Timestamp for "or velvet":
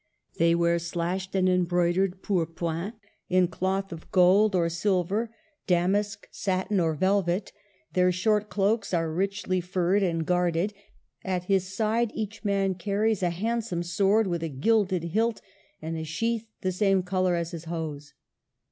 6.79-7.51